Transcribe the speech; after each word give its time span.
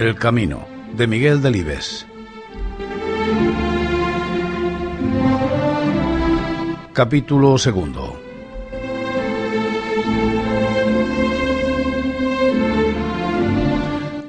El 0.00 0.14
Camino, 0.14 0.66
de 0.96 1.06
Miguel 1.06 1.42
Delibes. 1.42 2.06
Capítulo 6.94 7.58
segundo. 7.58 8.18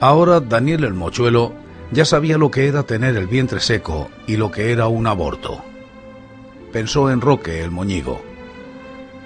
Ahora 0.02 0.42
Daniel 0.42 0.84
el 0.84 0.94
Mochuelo 0.94 1.54
ya 1.94 2.04
sabía 2.04 2.38
lo 2.38 2.52
que 2.52 2.68
era 2.68 2.84
tener 2.84 3.16
el 3.16 3.28
vientre 3.28 3.62
seco 3.62 4.10
y 4.28 4.36
lo 4.36 4.52
que 4.52 4.74
era 4.74 4.90
un 4.90 5.08
aborto. 5.08 5.64
Pensó 6.74 7.10
en 7.10 7.22
Roque 7.22 7.64
el 7.64 7.72
Moñigo. 7.72 8.22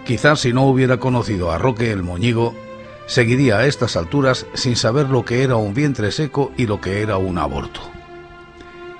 Quizás 0.05 0.41
si 0.41 0.53
no 0.53 0.67
hubiera 0.67 0.97
conocido 0.97 1.51
a 1.51 1.57
Roque 1.57 1.91
el 1.91 2.03
Moñigo, 2.03 2.53
seguiría 3.07 3.57
a 3.57 3.65
estas 3.65 3.95
alturas 3.95 4.45
sin 4.53 4.75
saber 4.75 5.09
lo 5.09 5.25
que 5.25 5.43
era 5.43 5.55
un 5.55 5.73
vientre 5.73 6.11
seco 6.11 6.51
y 6.57 6.65
lo 6.65 6.81
que 6.81 7.01
era 7.01 7.17
un 7.17 7.37
aborto. 7.37 7.81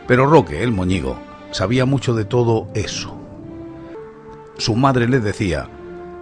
Pero 0.08 0.26
Roque 0.26 0.64
el 0.64 0.72
Moñigo 0.72 1.18
sabía 1.52 1.86
mucho 1.86 2.14
de 2.14 2.26
todo 2.26 2.68
eso. 2.74 3.18
Su 4.58 4.76
madre 4.76 5.08
le 5.08 5.20
decía 5.20 5.70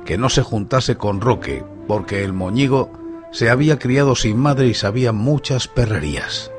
que 0.06 0.18
no 0.18 0.30
se 0.30 0.42
juntase 0.42 0.96
con 0.96 1.22
Roque 1.22 1.64
porque 1.88 2.24
el 2.24 2.34
Moñigo 2.34 2.92
se 3.32 3.50
había 3.50 3.80
criado 3.80 4.16
sin 4.16 4.38
madre 4.38 4.68
y 4.68 4.74
sabía 4.74 5.12
muchas 5.12 5.68
perrerías. 5.68 6.52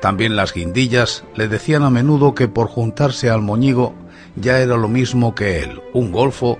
También 0.00 0.34
las 0.36 0.52
guindillas 0.52 1.24
le 1.34 1.48
decían 1.48 1.82
a 1.82 1.90
menudo 1.90 2.34
que 2.34 2.48
por 2.48 2.68
juntarse 2.68 3.30
al 3.30 3.40
moñigo 3.42 3.94
ya 4.36 4.60
era 4.60 4.76
lo 4.76 4.88
mismo 4.88 5.34
que 5.34 5.60
él, 5.62 5.80
un 5.92 6.10
golfo 6.10 6.58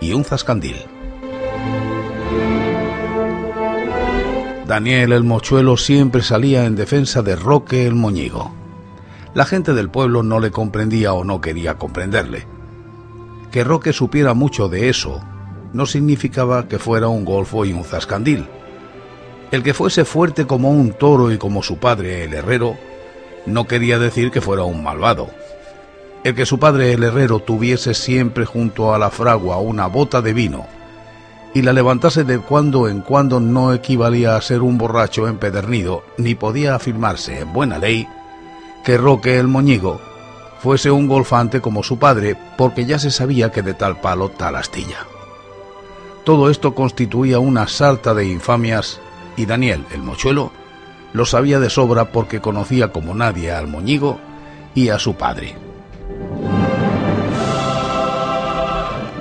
y 0.00 0.12
un 0.12 0.24
zascandil. 0.24 0.76
Daniel 4.66 5.12
el 5.12 5.22
mochuelo 5.22 5.76
siempre 5.76 6.22
salía 6.22 6.64
en 6.64 6.74
defensa 6.74 7.22
de 7.22 7.36
Roque 7.36 7.86
el 7.86 7.94
moñigo. 7.94 8.52
La 9.32 9.44
gente 9.44 9.74
del 9.74 9.90
pueblo 9.90 10.24
no 10.24 10.40
le 10.40 10.50
comprendía 10.50 11.12
o 11.12 11.22
no 11.22 11.40
quería 11.40 11.78
comprenderle. 11.78 12.48
Que 13.52 13.62
Roque 13.62 13.92
supiera 13.92 14.34
mucho 14.34 14.68
de 14.68 14.88
eso 14.88 15.22
no 15.72 15.86
significaba 15.86 16.66
que 16.66 16.80
fuera 16.80 17.06
un 17.06 17.24
golfo 17.24 17.64
y 17.64 17.72
un 17.72 17.84
zascandil. 17.84 18.46
El 19.52 19.62
que 19.62 19.74
fuese 19.74 20.04
fuerte 20.04 20.46
como 20.46 20.70
un 20.70 20.92
toro 20.92 21.30
y 21.30 21.38
como 21.38 21.62
su 21.62 21.78
padre 21.78 22.24
el 22.24 22.34
herrero, 22.34 22.76
no 23.44 23.68
quería 23.68 24.00
decir 24.00 24.32
que 24.32 24.40
fuera 24.40 24.64
un 24.64 24.82
malvado. 24.82 25.28
El 26.24 26.34
que 26.34 26.46
su 26.46 26.58
padre 26.58 26.92
el 26.92 27.04
herrero 27.04 27.38
tuviese 27.38 27.94
siempre 27.94 28.46
junto 28.46 28.92
a 28.92 28.98
la 28.98 29.10
fragua 29.10 29.58
una 29.58 29.86
bota 29.86 30.22
de 30.22 30.32
vino 30.32 30.75
y 31.56 31.62
la 31.62 31.72
levantase 31.72 32.24
de 32.24 32.38
cuando 32.38 32.86
en 32.86 33.00
cuando 33.00 33.40
no 33.40 33.72
equivalía 33.72 34.36
a 34.36 34.42
ser 34.42 34.60
un 34.60 34.76
borracho 34.76 35.26
empedernido, 35.26 36.04
ni 36.18 36.34
podía 36.34 36.74
afirmarse 36.74 37.40
en 37.40 37.54
buena 37.54 37.78
ley 37.78 38.06
que 38.84 38.98
Roque 38.98 39.38
el 39.38 39.48
Moñigo 39.48 39.98
fuese 40.60 40.90
un 40.90 41.08
golfante 41.08 41.62
como 41.62 41.82
su 41.82 41.98
padre, 41.98 42.36
porque 42.58 42.84
ya 42.84 42.98
se 42.98 43.10
sabía 43.10 43.52
que 43.52 43.62
de 43.62 43.72
tal 43.72 44.02
palo 44.02 44.28
tal 44.28 44.56
astilla. 44.56 45.06
Todo 46.24 46.50
esto 46.50 46.74
constituía 46.74 47.38
una 47.38 47.66
salta 47.68 48.12
de 48.12 48.26
infamias 48.26 49.00
y 49.34 49.46
Daniel, 49.46 49.86
el 49.94 50.02
mochuelo, 50.02 50.52
lo 51.14 51.24
sabía 51.24 51.58
de 51.58 51.70
sobra 51.70 52.12
porque 52.12 52.42
conocía 52.42 52.92
como 52.92 53.14
nadie 53.14 53.50
al 53.50 53.66
moñigo 53.66 54.18
y 54.74 54.90
a 54.90 54.98
su 54.98 55.14
padre. 55.14 55.54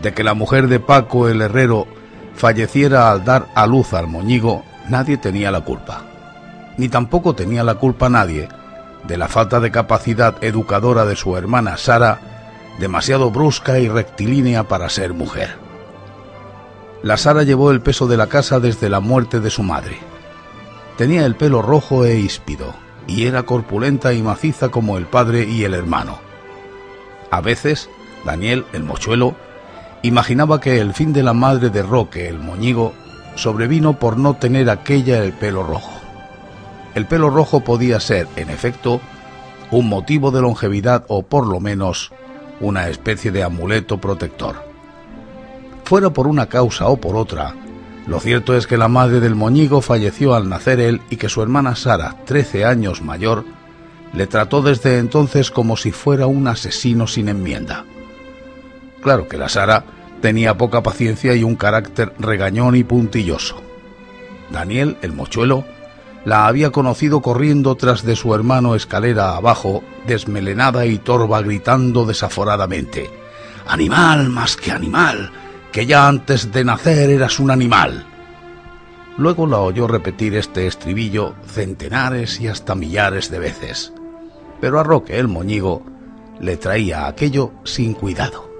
De 0.02 0.14
que 0.14 0.26
la 0.26 0.34
mujer 0.34 0.68
de 0.68 0.82
Paco 0.82 1.30
el 1.30 1.42
herrero 1.42 1.95
falleciera 2.36 3.12
al 3.12 3.24
dar 3.24 3.48
a 3.56 3.66
luz 3.66 3.94
al 3.94 4.08
moñigo, 4.08 4.64
nadie 4.90 5.18
tenía 5.18 5.52
la 5.52 5.62
culpa. 5.62 6.04
Ni 6.78 6.90
tampoco 6.90 7.34
tenía 7.36 7.64
la 7.64 7.76
culpa 7.76 8.10
nadie 8.10 8.50
de 9.08 9.18
la 9.18 9.28
falta 9.28 9.60
de 9.60 9.72
capacidad 9.72 10.44
educadora 10.44 11.06
de 11.06 11.16
su 11.16 11.38
hermana 11.38 11.78
Sara, 11.78 12.20
demasiado 12.80 13.32
brusca 13.32 13.80
y 13.80 13.88
rectilínea 13.88 14.64
para 14.64 14.90
ser 14.90 15.14
mujer. 15.14 15.56
La 17.04 17.18
Sara 17.18 17.44
llevó 17.44 17.72
el 17.72 17.82
peso 17.82 18.08
de 18.08 18.18
la 18.18 18.28
casa 18.28 18.60
desde 18.60 18.90
la 18.90 19.00
muerte 19.00 19.40
de 19.40 19.52
su 19.52 19.64
madre. 19.64 20.00
Tenía 20.98 21.26
el 21.26 21.36
pelo 21.36 21.62
rojo 21.62 22.06
e 22.06 22.18
híspido, 22.18 22.74
y 23.08 23.28
era 23.28 23.44
corpulenta 23.44 24.14
y 24.14 24.24
maciza 24.24 24.70
como 24.70 24.98
el 24.98 25.06
padre 25.06 25.44
y 25.44 25.64
el 25.64 25.74
hermano. 25.74 26.20
A 27.30 27.42
veces, 27.42 27.90
Daniel, 28.26 28.66
el 28.74 28.84
mochuelo, 28.84 29.36
imaginaba 30.06 30.60
que 30.60 30.80
el 30.80 30.94
fin 30.94 31.14
de 31.14 31.24
la 31.24 31.34
madre 31.34 31.70
de 31.70 31.82
Roque, 31.82 32.28
el 32.28 32.40
moñigo, 32.40 32.94
sobrevino 33.36 33.98
por 34.00 34.18
no 34.18 34.36
tener 34.36 34.70
aquella 34.70 35.24
el 35.24 35.34
pelo 35.34 35.64
rojo. 35.64 35.92
El 36.94 37.06
pelo 37.06 37.30
rojo 37.30 37.62
podía 37.62 38.00
ser, 38.00 38.28
en 38.36 38.50
efecto, 38.50 39.02
un 39.72 39.90
motivo 39.90 40.32
de 40.32 40.42
longevidad 40.42 41.06
o 41.08 41.24
por 41.24 41.48
lo 41.48 41.60
menos 41.60 42.12
una 42.62 42.88
especie 42.88 43.32
de 43.32 43.44
amuleto 43.44 44.00
protector. 44.00 44.64
Fuera 45.84 46.12
por 46.12 46.28
una 46.28 46.48
causa 46.48 46.88
o 46.88 46.98
por 46.98 47.16
otra, 47.16 47.56
lo 48.08 48.20
cierto 48.20 48.56
es 48.56 48.68
que 48.68 48.78
la 48.78 48.88
madre 48.88 49.20
del 49.20 49.36
moñigo 49.36 49.82
falleció 49.82 50.36
al 50.36 50.48
nacer 50.48 50.80
él 50.80 51.02
y 51.10 51.18
que 51.18 51.30
su 51.30 51.42
hermana 51.42 51.76
Sara, 51.76 52.16
trece 52.26 52.64
años 52.64 53.02
mayor, 53.02 53.44
le 54.14 54.28
trató 54.28 54.62
desde 54.62 55.00
entonces 55.00 55.52
como 55.52 55.76
si 55.76 55.92
fuera 55.92 56.28
un 56.28 56.48
asesino 56.48 57.08
sin 57.08 57.28
enmienda. 57.28 57.84
Claro 59.02 59.28
que 59.28 59.38
la 59.38 59.50
Sara 59.50 59.84
tenía 60.26 60.58
poca 60.58 60.82
paciencia 60.82 61.36
y 61.36 61.44
un 61.44 61.56
carácter 61.56 62.12
regañón 62.18 62.76
y 62.76 62.84
puntilloso. 62.84 63.62
Daniel, 64.50 64.98
el 65.04 65.14
mochuelo, 65.14 65.66
la 66.26 66.48
había 66.48 66.72
conocido 66.72 67.22
corriendo 67.22 67.76
tras 67.76 68.04
de 68.04 68.16
su 68.16 68.34
hermano 68.34 68.74
escalera 68.74 69.36
abajo, 69.36 69.84
desmelenada 70.08 70.88
y 70.88 70.98
torva, 70.98 71.44
gritando 71.44 72.08
desaforadamente 72.08 73.08
Animal 73.68 74.30
más 74.30 74.56
que 74.56 74.72
animal, 74.72 75.32
que 75.72 75.86
ya 75.86 76.08
antes 76.08 76.52
de 76.52 76.64
nacer 76.64 77.12
eras 77.12 77.40
un 77.40 77.52
animal. 77.52 78.08
Luego 79.20 79.46
la 79.46 79.60
oyó 79.60 79.88
repetir 79.88 80.34
este 80.34 80.66
estribillo 80.66 81.36
centenares 81.46 82.42
y 82.42 82.48
hasta 82.48 82.74
millares 82.74 83.30
de 83.30 83.38
veces, 83.38 83.94
pero 84.60 84.80
a 84.80 84.84
Roque 84.84 85.20
el 85.20 85.28
moñigo 85.28 85.84
le 86.40 86.58
traía 86.58 87.06
aquello 87.06 87.52
sin 87.64 87.94
cuidado. 87.94 88.55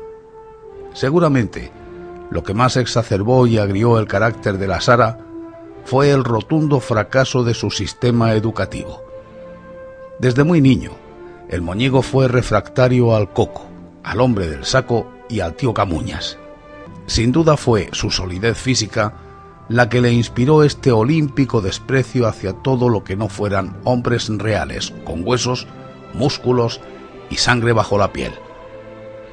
Seguramente, 0.96 1.74
lo 2.32 2.42
que 2.42 2.54
más 2.54 2.78
exacerbó 2.78 3.46
y 3.48 3.58
agrió 3.58 4.00
el 4.00 4.08
carácter 4.08 4.58
de 4.58 4.68
la 4.68 4.80
Sara 4.80 5.20
fue 5.84 6.10
el 6.10 6.24
rotundo 6.24 6.80
fracaso 6.80 7.44
de 7.44 7.54
su 7.54 7.70
sistema 7.70 8.34
educativo. 8.34 9.04
Desde 10.20 10.46
muy 10.46 10.62
niño, 10.62 10.92
el 11.50 11.62
moñigo 11.62 12.02
fue 12.02 12.30
refractario 12.30 13.14
al 13.14 13.34
coco, 13.34 13.68
al 14.04 14.22
hombre 14.22 14.48
del 14.48 14.64
saco 14.64 15.12
y 15.28 15.42
al 15.42 15.56
tío 15.56 15.74
Camuñas. 15.74 16.38
Sin 17.08 17.34
duda 17.34 17.58
fue 17.58 17.90
su 17.92 18.10
solidez 18.10 18.58
física 18.58 19.16
la 19.68 19.90
que 19.90 20.00
le 20.00 20.14
inspiró 20.14 20.64
este 20.64 20.94
olímpico 20.94 21.60
desprecio 21.60 22.26
hacia 22.26 22.54
todo 22.54 22.88
lo 22.88 23.04
que 23.04 23.18
no 23.18 23.28
fueran 23.28 23.78
hombres 23.84 24.30
reales, 24.30 24.94
con 25.04 25.28
huesos, 25.28 25.68
músculos 26.14 26.80
y 27.30 27.36
sangre 27.36 27.74
bajo 27.74 27.98
la 27.98 28.14
piel. 28.14 28.32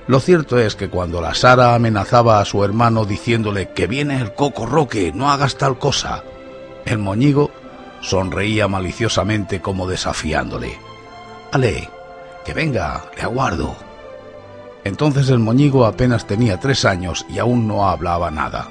Lo 0.08 0.18
cierto 0.18 0.58
es 0.58 0.74
que 0.74 0.88
cuando 0.88 1.20
la 1.20 1.34
Sara 1.34 1.74
amenazaba 1.74 2.40
a 2.40 2.44
su 2.44 2.64
hermano 2.64 3.04
diciéndole 3.04 3.70
que 3.70 3.86
viene 3.86 4.20
el 4.20 4.34
coco 4.34 4.66
roque, 4.66 5.12
no 5.14 5.30
hagas 5.30 5.56
tal 5.56 5.78
cosa, 5.78 6.24
el 6.84 6.98
moñigo 6.98 7.50
sonreía 8.00 8.66
maliciosamente 8.66 9.60
como 9.60 9.86
desafiándole. 9.86 10.76
Ale, 11.52 11.88
que 12.44 12.52
venga, 12.52 13.04
le 13.16 13.22
aguardo. 13.22 13.76
Entonces 14.84 15.28
el 15.28 15.38
moñigo 15.38 15.86
apenas 15.86 16.26
tenía 16.26 16.58
tres 16.58 16.84
años 16.84 17.24
y 17.28 17.38
aún 17.38 17.68
no 17.68 17.88
hablaba 17.88 18.30
nada. 18.32 18.68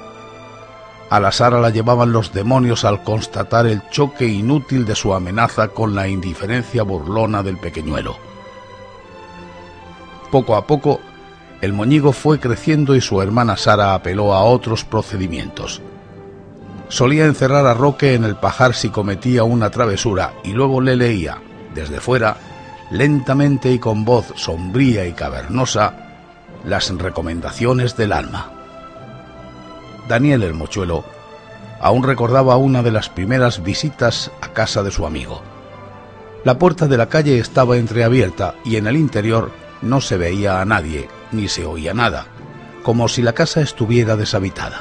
A 1.08 1.20
la 1.20 1.32
Sara 1.32 1.60
la 1.60 1.70
llevaban 1.70 2.12
los 2.12 2.32
demonios 2.32 2.84
al 2.84 3.02
constatar 3.02 3.66
el 3.66 3.88
choque 3.88 4.26
inútil 4.26 4.84
de 4.84 4.94
su 4.94 5.14
amenaza 5.14 5.68
con 5.68 5.94
la 5.94 6.08
indiferencia 6.08 6.82
burlona 6.82 7.42
del 7.42 7.58
pequeñuelo. 7.58 8.16
Poco 10.30 10.56
a 10.56 10.66
poco, 10.66 11.00
el 11.62 11.72
moñigo 11.72 12.12
fue 12.12 12.40
creciendo 12.40 12.96
y 12.96 13.00
su 13.00 13.22
hermana 13.22 13.56
Sara 13.56 13.94
apeló 13.94 14.34
a 14.34 14.42
otros 14.42 14.84
procedimientos. 14.84 15.80
Solía 16.88 17.24
encerrar 17.24 17.66
a 17.66 17.72
Roque 17.72 18.14
en 18.14 18.24
el 18.24 18.34
pajar 18.34 18.74
si 18.74 18.88
cometía 18.88 19.44
una 19.44 19.70
travesura 19.70 20.34
y 20.42 20.50
luego 20.50 20.80
le 20.80 20.96
leía, 20.96 21.38
desde 21.72 22.00
fuera, 22.00 22.36
lentamente 22.90 23.70
y 23.70 23.78
con 23.78 24.04
voz 24.04 24.32
sombría 24.34 25.06
y 25.06 25.12
cavernosa, 25.12 25.94
las 26.64 26.90
recomendaciones 26.90 27.96
del 27.96 28.12
alma. 28.12 28.50
Daniel 30.08 30.42
el 30.42 30.54
Mochuelo 30.54 31.04
aún 31.80 32.02
recordaba 32.02 32.56
una 32.56 32.82
de 32.82 32.90
las 32.90 33.08
primeras 33.08 33.62
visitas 33.62 34.32
a 34.40 34.48
casa 34.48 34.82
de 34.82 34.90
su 34.90 35.06
amigo. 35.06 35.42
La 36.44 36.58
puerta 36.58 36.88
de 36.88 36.96
la 36.96 37.06
calle 37.06 37.38
estaba 37.38 37.76
entreabierta 37.76 38.56
y 38.64 38.76
en 38.76 38.88
el 38.88 38.96
interior 38.96 39.52
no 39.80 40.00
se 40.00 40.16
veía 40.16 40.60
a 40.60 40.64
nadie 40.64 41.08
ni 41.32 41.48
se 41.48 41.64
oía 41.64 41.94
nada, 41.94 42.26
como 42.82 43.08
si 43.08 43.22
la 43.22 43.32
casa 43.32 43.60
estuviera 43.60 44.16
deshabitada. 44.16 44.80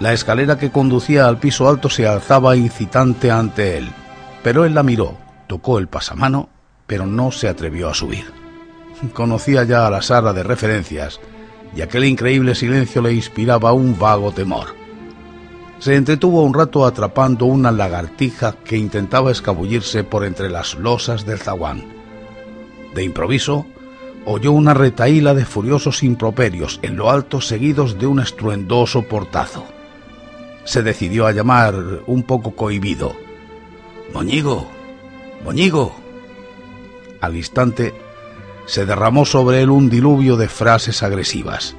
La 0.00 0.12
escalera 0.12 0.58
que 0.58 0.70
conducía 0.70 1.26
al 1.28 1.38
piso 1.38 1.68
alto 1.68 1.88
se 1.88 2.06
alzaba 2.06 2.56
incitante 2.56 3.30
ante 3.30 3.78
él, 3.78 3.88
Pero 4.42 4.64
él 4.64 4.74
la 4.74 4.82
miró, 4.82 5.16
tocó 5.46 5.78
el 5.78 5.86
pasamano, 5.86 6.48
pero 6.88 7.06
no 7.06 7.30
se 7.30 7.48
atrevió 7.48 7.88
a 7.88 7.94
subir. 7.94 8.24
Conocía 9.14 9.62
ya 9.62 9.88
la 9.88 10.02
Sara 10.02 10.32
de 10.32 10.42
referencias, 10.42 11.20
y 11.74 11.80
aquel 11.80 12.04
increíble 12.04 12.54
silencio 12.54 13.00
le 13.02 13.12
inspiraba 13.12 13.72
un 13.72 13.98
vago 13.98 14.32
temor. 14.32 14.74
Se 15.78 15.96
entretuvo 15.96 16.42
un 16.42 16.54
rato 16.54 16.86
atrapando 16.86 17.46
una 17.46 17.72
lagartija 17.72 18.56
que 18.64 18.76
intentaba 18.76 19.32
escabullirse 19.32 20.04
por 20.04 20.24
entre 20.24 20.50
las 20.50 20.74
losas 20.74 21.26
del 21.26 21.38
zaguán. 21.38 21.84
De 22.94 23.02
improviso, 23.02 23.66
oyó 24.24 24.52
una 24.52 24.74
retaíla 24.74 25.34
de 25.34 25.44
furiosos 25.44 26.02
improperios 26.02 26.78
en 26.82 26.96
lo 26.96 27.10
alto 27.10 27.40
seguidos 27.40 27.98
de 27.98 28.06
un 28.06 28.20
estruendoso 28.20 29.02
portazo. 29.02 29.64
Se 30.64 30.82
decidió 30.82 31.26
a 31.26 31.32
llamar 31.32 31.74
un 32.06 32.22
poco 32.22 32.52
cohibido. 32.52 33.14
Moñigo, 34.14 34.68
Moñigo. 35.44 35.94
Al 37.20 37.36
instante 37.36 37.94
se 38.66 38.86
derramó 38.86 39.26
sobre 39.26 39.62
él 39.62 39.70
un 39.70 39.90
diluvio 39.90 40.36
de 40.36 40.48
frases 40.48 41.02
agresivas. 41.02 41.74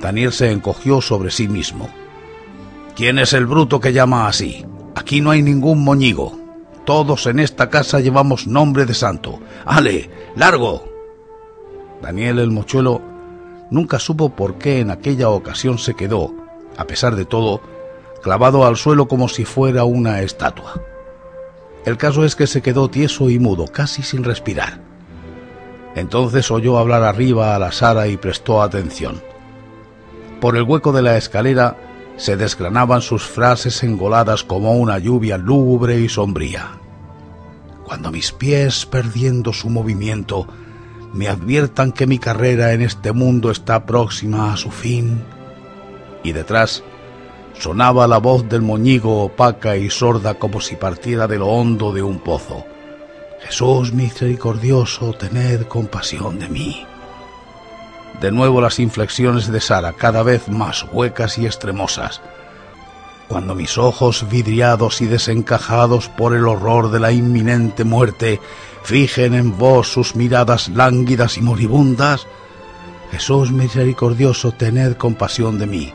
Daniel 0.00 0.32
se 0.32 0.50
encogió 0.50 1.00
sobre 1.00 1.30
sí 1.30 1.48
mismo. 1.48 1.88
¿Quién 2.94 3.18
es 3.18 3.32
el 3.32 3.46
bruto 3.46 3.80
que 3.80 3.92
llama 3.92 4.28
así? 4.28 4.64
Aquí 4.94 5.20
no 5.20 5.30
hay 5.30 5.42
ningún 5.42 5.82
moñigo. 5.82 6.38
Todos 6.84 7.26
en 7.26 7.40
esta 7.40 7.70
casa 7.70 8.00
llevamos 8.00 8.46
nombre 8.46 8.86
de 8.86 8.94
santo. 8.94 9.40
¡Ale! 9.64 10.10
¡Largo! 10.36 10.93
Daniel 12.04 12.38
el 12.38 12.50
mochuelo 12.50 13.00
nunca 13.70 13.98
supo 13.98 14.28
por 14.28 14.56
qué 14.58 14.80
en 14.80 14.90
aquella 14.90 15.30
ocasión 15.30 15.78
se 15.78 15.94
quedó, 15.94 16.34
a 16.76 16.84
pesar 16.84 17.16
de 17.16 17.24
todo, 17.24 17.62
clavado 18.22 18.66
al 18.66 18.76
suelo 18.76 19.08
como 19.08 19.26
si 19.26 19.46
fuera 19.46 19.84
una 19.84 20.20
estatua. 20.20 20.82
El 21.86 21.96
caso 21.96 22.22
es 22.26 22.36
que 22.36 22.46
se 22.46 22.60
quedó 22.60 22.90
tieso 22.90 23.30
y 23.30 23.38
mudo, 23.38 23.66
casi 23.68 24.02
sin 24.02 24.22
respirar. 24.22 24.80
Entonces 25.94 26.50
oyó 26.50 26.76
hablar 26.76 27.04
arriba 27.04 27.54
a 27.54 27.58
la 27.58 27.72
Sara 27.72 28.06
y 28.06 28.18
prestó 28.18 28.60
atención. 28.60 29.22
Por 30.42 30.58
el 30.58 30.64
hueco 30.64 30.92
de 30.92 31.00
la 31.00 31.16
escalera 31.16 31.78
se 32.18 32.36
desgranaban 32.36 33.00
sus 33.00 33.24
frases 33.24 33.82
engoladas 33.82 34.44
como 34.44 34.72
una 34.72 34.98
lluvia 34.98 35.38
lúgubre 35.38 35.98
y 36.00 36.10
sombría. 36.10 36.72
Cuando 37.82 38.10
mis 38.10 38.30
pies, 38.30 38.84
perdiendo 38.84 39.54
su 39.54 39.70
movimiento, 39.70 40.46
me 41.14 41.28
adviertan 41.28 41.92
que 41.92 42.08
mi 42.08 42.18
carrera 42.18 42.72
en 42.72 42.82
este 42.82 43.12
mundo 43.12 43.52
está 43.52 43.86
próxima 43.86 44.52
a 44.52 44.56
su 44.56 44.72
fin. 44.72 45.22
Y 46.24 46.32
detrás 46.32 46.82
sonaba 47.56 48.08
la 48.08 48.18
voz 48.18 48.48
del 48.48 48.62
moñigo 48.62 49.22
opaca 49.22 49.76
y 49.76 49.90
sorda 49.90 50.34
como 50.34 50.60
si 50.60 50.74
partiera 50.74 51.28
de 51.28 51.38
lo 51.38 51.46
hondo 51.46 51.92
de 51.92 52.02
un 52.02 52.18
pozo. 52.18 52.66
Jesús 53.40 53.92
misericordioso, 53.92 55.12
tened 55.12 55.68
compasión 55.68 56.40
de 56.40 56.48
mí. 56.48 56.84
De 58.20 58.32
nuevo 58.32 58.60
las 58.60 58.80
inflexiones 58.80 59.52
de 59.52 59.60
Sara, 59.60 59.92
cada 59.92 60.24
vez 60.24 60.48
más 60.48 60.84
huecas 60.92 61.38
y 61.38 61.46
extremosas. 61.46 62.22
Cuando 63.28 63.54
mis 63.54 63.78
ojos 63.78 64.26
vidriados 64.28 65.00
y 65.00 65.06
desencajados 65.06 66.08
por 66.08 66.34
el 66.34 66.46
horror 66.46 66.90
de 66.90 67.00
la 67.00 67.10
inminente 67.10 67.84
muerte 67.84 68.40
fijen 68.82 69.34
en 69.34 69.56
vos 69.56 69.88
sus 69.88 70.14
miradas 70.14 70.68
lánguidas 70.68 71.38
y 71.38 71.40
moribundas, 71.42 72.26
Jesús 73.10 73.50
misericordioso, 73.50 74.52
tened 74.52 74.96
compasión 74.96 75.58
de 75.58 75.66
mí. 75.66 75.92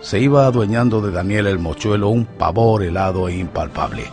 Se 0.00 0.20
iba 0.20 0.46
adueñando 0.46 1.00
de 1.00 1.10
Daniel 1.10 1.46
el 1.46 1.58
mochuelo 1.58 2.08
un 2.08 2.24
pavor 2.24 2.84
helado 2.84 3.28
e 3.28 3.36
impalpable. 3.36 4.04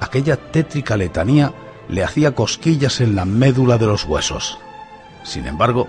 Aquella 0.00 0.36
tétrica 0.36 0.96
letanía 0.96 1.52
le 1.88 2.04
hacía 2.04 2.34
cosquillas 2.34 3.00
en 3.00 3.14
la 3.14 3.24
médula 3.24 3.76
de 3.76 3.86
los 3.86 4.04
huesos. 4.04 4.58
Sin 5.24 5.46
embargo, 5.46 5.88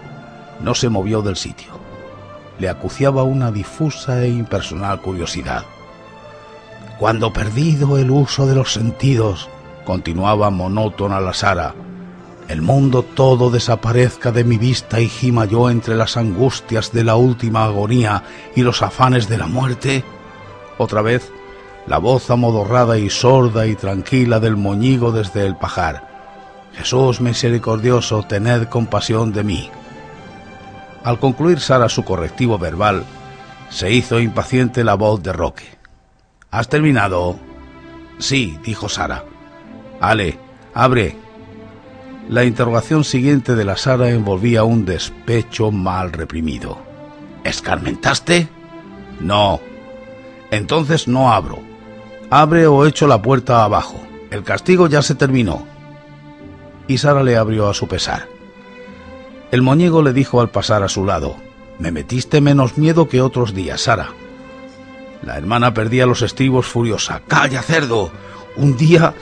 no 0.59 0.75
se 0.75 0.89
movió 0.89 1.21
del 1.21 1.35
sitio. 1.35 1.78
Le 2.59 2.69
acuciaba 2.69 3.23
una 3.23 3.51
difusa 3.51 4.23
e 4.23 4.29
impersonal 4.29 5.01
curiosidad. 5.01 5.63
Cuando 6.99 7.31
perdido 7.31 7.97
el 7.97 8.11
uso 8.11 8.45
de 8.45 8.55
los 8.55 8.73
sentidos, 8.73 9.49
continuaba 9.85 10.49
monótona 10.49 11.21
la 11.21 11.33
Sara. 11.33 11.73
El 12.49 12.61
mundo 12.61 13.03
todo 13.03 13.49
desaparezca 13.49 14.31
de 14.31 14.43
mi 14.43 14.57
vista 14.57 14.99
y 14.99 15.07
gima 15.07 15.45
yo 15.45 15.69
entre 15.69 15.95
las 15.95 16.17
angustias 16.17 16.91
de 16.91 17.03
la 17.03 17.15
última 17.15 17.63
agonía 17.63 18.23
y 18.55 18.63
los 18.63 18.81
afanes 18.81 19.29
de 19.29 19.37
la 19.37 19.47
muerte. 19.47 20.03
Otra 20.77 21.01
vez, 21.01 21.31
la 21.87 21.97
voz 21.97 22.29
amodorrada 22.29 22.97
y 22.97 23.09
sorda 23.09 23.65
y 23.65 23.75
tranquila 23.75 24.39
del 24.39 24.57
moñigo 24.57 25.11
desde 25.11 25.45
el 25.45 25.55
pajar. 25.55 26.07
Jesús 26.73 27.21
misericordioso, 27.21 28.23
tened 28.23 28.67
compasión 28.67 29.31
de 29.31 29.43
mí. 29.43 29.71
Al 31.03 31.19
concluir 31.19 31.59
Sara 31.59 31.89
su 31.89 32.03
correctivo 32.03 32.57
verbal, 32.57 33.05
se 33.69 33.91
hizo 33.91 34.19
impaciente 34.19 34.83
la 34.83 34.95
voz 34.95 35.23
de 35.23 35.33
Roque. 35.33 35.65
¿Has 36.51 36.67
terminado? 36.67 37.37
Sí, 38.17 38.57
dijo 38.63 38.89
Sara. 38.89 39.23
Ale, 40.01 40.37
abre. 40.73 41.15
La 42.27 42.43
interrogación 42.43 43.03
siguiente 43.03 43.55
de 43.55 43.65
la 43.65 43.77
Sara 43.77 44.09
envolvía 44.09 44.63
un 44.63 44.85
despecho 44.85 45.71
mal 45.71 46.11
reprimido. 46.11 46.77
¿Escarmentaste? 47.43 48.49
No. 49.19 49.61
Entonces 50.51 51.07
no 51.07 51.31
abro. 51.31 51.59
Abre 52.29 52.67
o 52.67 52.85
echo 52.85 53.07
la 53.07 53.21
puerta 53.21 53.63
abajo. 53.63 53.99
El 54.31 54.43
castigo 54.43 54.87
ya 54.87 55.01
se 55.01 55.15
terminó. 55.15 55.65
Y 56.87 56.97
Sara 56.97 57.23
le 57.23 57.37
abrió 57.37 57.69
a 57.69 57.73
su 57.73 57.87
pesar. 57.87 58.27
El 59.51 59.61
moñigo 59.61 60.01
le 60.01 60.13
dijo 60.13 60.41
al 60.41 60.49
pasar 60.49 60.83
a 60.83 60.89
su 60.89 61.05
lado, 61.05 61.35
Me 61.79 61.91
metiste 61.91 62.41
menos 62.41 62.77
miedo 62.77 63.07
que 63.07 63.21
otros 63.21 63.53
días, 63.53 63.81
Sara. 63.81 64.09
La 65.23 65.37
hermana 65.37 65.73
perdía 65.73 66.05
los 66.05 66.21
estribos 66.21 66.65
furiosa. 66.65 67.21
¡Calla, 67.27 67.61
cerdo! 67.61 68.11
Un 68.57 68.77
día 68.77 69.13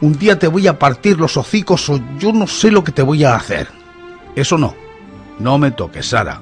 un 0.00 0.18
día 0.18 0.38
te 0.38 0.48
voy 0.48 0.66
a 0.66 0.78
partir 0.78 1.20
los 1.20 1.36
hocicos 1.36 1.90
o 1.90 2.00
yo 2.18 2.32
no 2.32 2.46
sé 2.46 2.70
lo 2.70 2.82
que 2.82 2.92
te 2.92 3.02
voy 3.02 3.24
a 3.24 3.36
hacer. 3.36 3.68
Eso 4.34 4.56
no. 4.56 4.74
No 5.38 5.58
me 5.58 5.72
toques, 5.72 6.08
Sara. 6.08 6.40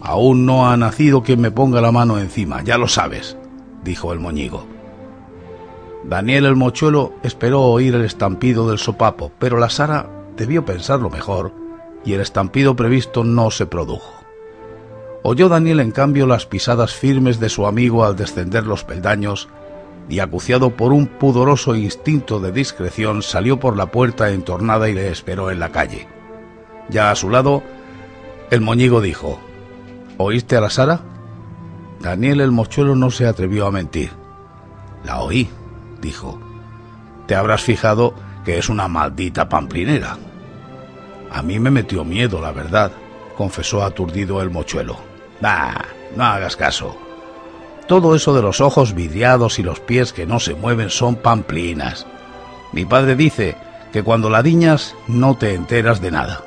Aún 0.00 0.46
no 0.46 0.70
ha 0.70 0.76
nacido 0.76 1.24
quien 1.24 1.40
me 1.40 1.50
ponga 1.50 1.80
la 1.80 1.90
mano 1.90 2.18
encima, 2.20 2.62
ya 2.62 2.78
lo 2.78 2.86
sabes, 2.86 3.36
dijo 3.82 4.12
el 4.12 4.20
moñigo. 4.20 4.64
Daniel 6.04 6.46
el 6.46 6.54
mochuelo 6.54 7.14
esperó 7.24 7.62
oír 7.62 7.96
el 7.96 8.04
estampido 8.04 8.68
del 8.68 8.78
sopapo, 8.78 9.32
pero 9.40 9.58
la 9.58 9.70
Sara 9.70 10.08
debió 10.36 10.64
pensarlo 10.64 11.10
mejor 11.10 11.52
y 12.04 12.14
el 12.14 12.20
estampido 12.20 12.76
previsto 12.76 13.24
no 13.24 13.50
se 13.50 13.66
produjo. 13.66 14.14
Oyó 15.22 15.48
Daniel 15.48 15.80
en 15.80 15.90
cambio 15.90 16.26
las 16.26 16.46
pisadas 16.46 16.94
firmes 16.94 17.40
de 17.40 17.48
su 17.48 17.66
amigo 17.66 18.04
al 18.04 18.16
descender 18.16 18.66
los 18.66 18.84
peldaños 18.84 19.48
y 20.08 20.20
acuciado 20.20 20.70
por 20.70 20.92
un 20.92 21.06
pudoroso 21.06 21.74
instinto 21.74 22.40
de 22.40 22.52
discreción, 22.52 23.22
salió 23.22 23.60
por 23.60 23.76
la 23.76 23.90
puerta 23.90 24.30
entornada 24.30 24.88
y 24.88 24.94
le 24.94 25.10
esperó 25.10 25.50
en 25.50 25.60
la 25.60 25.70
calle. 25.70 26.08
Ya 26.88 27.10
a 27.10 27.14
su 27.14 27.28
lado, 27.28 27.62
el 28.50 28.60
moñigo 28.60 29.00
dijo, 29.00 29.38
¿Oíste 30.16 30.56
a 30.56 30.60
la 30.60 30.70
Sara? 30.70 31.00
Daniel 32.00 32.40
el 32.40 32.52
mochuelo 32.52 32.94
no 32.94 33.10
se 33.10 33.26
atrevió 33.26 33.66
a 33.66 33.70
mentir. 33.70 34.10
La 35.04 35.20
oí, 35.20 35.48
dijo. 36.00 36.40
Te 37.26 37.34
habrás 37.34 37.62
fijado 37.62 38.14
que 38.44 38.58
es 38.58 38.68
una 38.68 38.88
maldita 38.88 39.48
pamplinera. 39.48 40.16
A 41.30 41.42
mí 41.42 41.58
me 41.58 41.70
metió 41.70 42.04
miedo, 42.04 42.40
la 42.40 42.52
verdad, 42.52 42.92
confesó 43.36 43.82
aturdido 43.84 44.42
el 44.42 44.50
mochuelo. 44.50 44.96
Bah, 45.40 45.84
no 46.16 46.24
hagas 46.24 46.56
caso. 46.56 46.96
Todo 47.86 48.14
eso 48.14 48.34
de 48.34 48.42
los 48.42 48.60
ojos 48.60 48.94
vidriados 48.94 49.58
y 49.58 49.62
los 49.62 49.80
pies 49.80 50.12
que 50.12 50.26
no 50.26 50.40
se 50.40 50.54
mueven 50.54 50.90
son 50.90 51.16
pamplinas. 51.16 52.06
Mi 52.72 52.84
padre 52.84 53.16
dice 53.16 53.56
que 53.92 54.02
cuando 54.02 54.28
la 54.28 54.42
diñas 54.42 54.94
no 55.06 55.36
te 55.36 55.54
enteras 55.54 56.00
de 56.00 56.10
nada. 56.10 56.42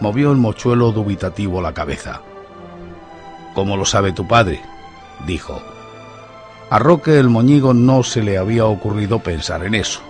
Movió 0.00 0.30
el 0.30 0.38
mochuelo 0.38 0.92
dubitativo 0.92 1.62
la 1.62 1.72
cabeza. 1.72 2.20
¿Cómo 3.54 3.76
lo 3.76 3.84
sabe 3.84 4.12
tu 4.12 4.26
padre? 4.26 4.60
dijo. 5.26 5.62
A 6.68 6.78
Roque 6.78 7.18
el 7.18 7.28
moñigo 7.28 7.74
no 7.74 8.02
se 8.02 8.22
le 8.22 8.38
había 8.38 8.66
ocurrido 8.66 9.20
pensar 9.20 9.64
en 9.64 9.74
eso. 9.74 10.00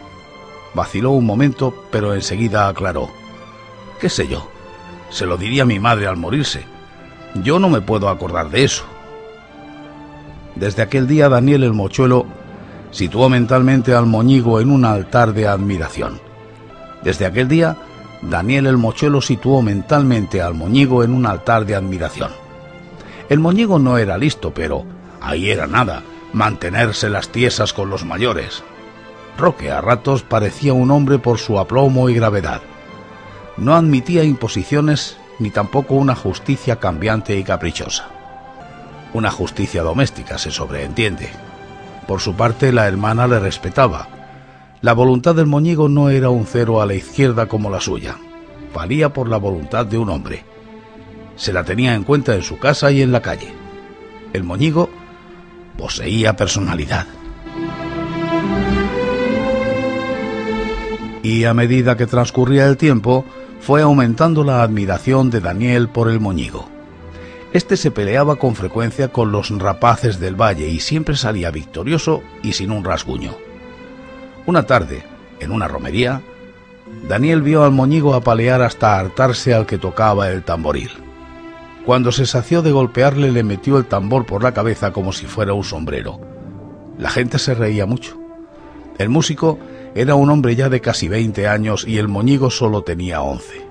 Vaciló 0.75 1.11
un 1.11 1.27
momento, 1.27 1.87
pero 1.91 2.15
enseguida 2.15 2.69
aclaró. 2.69 3.11
¿Qué 4.03 4.09
sé 4.09 4.27
yo? 4.27 4.49
Se 5.11 5.27
lo 5.27 5.37
diría 5.37 5.65
mi 5.65 5.79
madre 5.79 6.09
al 6.09 6.17
morirse. 6.17 6.65
Yo 7.45 7.61
no 7.61 7.71
me 7.71 7.81
puedo 7.81 8.09
acordar 8.09 8.51
de 8.51 8.65
eso. 8.65 8.83
Desde 10.57 10.83
aquel 10.83 11.07
día 11.07 11.29
Daniel 11.29 11.63
el 11.63 11.73
Mochuelo 11.73 12.27
situó 12.91 13.29
mentalmente 13.29 13.95
al 13.95 14.07
moñigo 14.07 14.59
en 14.59 14.73
un 14.73 14.85
altar 14.85 15.33
de 15.33 15.47
admiración. 15.47 16.21
Desde 17.05 17.27
aquel 17.27 17.47
día, 17.47 17.77
Daniel 18.23 18.67
el 18.67 18.77
Mochuelo 18.77 19.21
situó 19.21 19.63
mentalmente 19.63 20.43
al 20.43 20.55
moñigo 20.55 21.05
en 21.05 21.15
un 21.15 21.25
altar 21.25 21.65
de 21.65 21.77
admiración. 21.77 22.33
El 23.29 23.39
moñigo 23.39 23.79
no 23.79 23.99
era 23.99 24.19
listo, 24.19 24.53
pero 24.53 24.85
ahí 25.21 25.49
era 25.49 25.69
nada, 25.69 26.03
mantenerse 26.33 27.09
las 27.09 27.29
tiesas 27.29 27.73
con 27.73 27.89
los 27.89 28.05
mayores. 28.05 28.65
Roque 29.39 29.71
a 29.71 29.81
ratos 29.81 30.25
parecía 30.25 30.73
un 30.73 30.91
hombre 30.91 31.21
por 31.21 31.39
su 31.39 31.61
aplomo 31.61 32.09
y 32.09 32.15
gravedad. 32.15 32.63
No 33.57 33.75
admitía 33.75 34.25
imposiciones 34.25 35.17
ni 35.39 35.51
tampoco 35.51 35.95
una 35.95 36.15
justicia 36.15 36.77
cambiante 36.77 37.37
y 37.37 37.45
caprichosa. 37.45 38.09
Una 39.13 39.31
justicia 39.31 39.83
doméstica, 39.83 40.39
se 40.39 40.51
sobreentiende. 40.51 41.29
Por 42.07 42.21
su 42.21 42.35
parte, 42.35 42.73
la 42.73 42.89
hermana 42.89 43.27
le 43.27 43.39
respetaba. 43.39 44.09
La 44.81 44.95
voluntad 44.95 45.35
del 45.35 45.47
moñigo 45.47 45.89
no 45.89 46.09
era 46.11 46.31
un 46.31 46.47
cero 46.47 46.81
a 46.81 46.87
la 46.87 46.95
izquierda 46.95 47.47
como 47.47 47.71
la 47.71 47.81
suya. 47.81 48.17
Valía 48.75 49.13
por 49.13 49.29
la 49.29 49.37
voluntad 49.37 49.85
de 49.85 49.99
un 49.99 50.09
hombre. 50.09 50.45
Se 51.37 51.53
la 51.53 51.65
tenía 51.65 51.95
en 51.95 52.05
cuenta 52.05 52.35
en 52.35 52.43
su 52.43 52.59
casa 52.59 52.91
y 52.91 53.03
en 53.03 53.13
la 53.13 53.21
calle. 53.21 53.53
El 54.33 54.45
moñigo 54.45 54.89
poseía 55.77 56.37
personalidad. 56.37 57.07
Y 61.23 61.45
a 61.45 61.55
medida 61.55 61.97
que 61.97 62.07
transcurría 62.07 62.67
el 62.67 62.77
tiempo, 62.77 63.25
fue 63.63 63.81
aumentando 63.81 64.43
la 64.43 64.65
admiración 64.65 65.31
de 65.31 65.41
Daniel 65.41 65.89
por 65.89 66.11
el 66.11 66.19
moñigo. 66.19 66.69
Este 67.53 67.77
se 67.77 67.93
peleaba 67.93 68.35
con 68.35 68.57
frecuencia 68.57 69.13
con 69.13 69.31
los 69.31 69.57
rapaces 69.57 70.19
del 70.19 70.35
valle 70.35 70.69
y 70.69 70.81
siempre 70.81 71.15
salía 71.15 71.53
victorioso 71.53 72.23
y 72.43 72.55
sin 72.55 72.73
un 72.73 72.85
rasguño. 72.85 73.37
Una 74.47 74.65
tarde, 74.65 75.05
en 75.39 75.53
una 75.53 75.69
romería, 75.69 76.23
Daniel 77.09 77.41
vio 77.41 77.63
al 77.63 77.71
moñigo 77.71 78.15
apalear 78.15 78.63
hasta 78.63 78.99
hartarse 78.99 79.55
al 79.55 79.65
que 79.65 79.79
tocaba 79.79 80.29
el 80.31 80.43
tamboril. 80.43 80.91
Cuando 81.87 82.11
se 82.11 82.27
sació 82.27 82.63
de 82.63 82.73
golpearle 82.73 83.31
le 83.31 83.45
metió 83.45 83.79
el 83.79 83.85
tambor 83.85 84.27
por 84.27 84.43
la 84.43 84.53
cabeza 84.53 84.93
como 84.93 85.13
si 85.13 85.27
fuera 85.27 85.55
un 85.55 85.63
sombrero. 85.63 86.21
La 86.99 87.11
gente 87.11 87.39
se 87.39 87.55
reía 87.55 87.87
mucho. 87.87 88.19
El 88.99 89.09
músico 89.09 89.61
era 89.95 90.15
un 90.15 90.31
hombre 90.31 90.57
ya 90.57 90.69
de 90.69 90.81
casi 90.81 91.09
20 91.09 91.49
años 91.49 91.87
y 91.87 91.99
el 91.99 92.09
moñigo 92.09 92.51
solo 92.51 92.83
tenía 92.83 93.23
11. 93.23 93.67